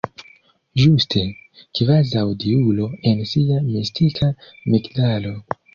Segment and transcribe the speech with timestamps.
[0.81, 1.21] Ĝuste:
[1.81, 4.35] kvazaŭ diulo en sia mistika
[4.75, 5.41] migdalo.